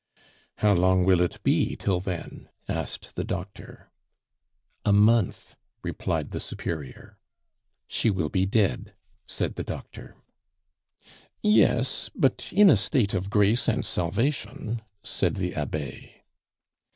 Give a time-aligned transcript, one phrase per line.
[0.57, 3.91] "How long will it be till then?" asked the doctor.
[4.83, 7.19] "A month," replied the Superior.
[7.85, 8.95] "She will be dead,"
[9.27, 10.15] said the doctor.
[11.43, 16.23] "Yes, but in a state of grace and salvation," said the Abbe.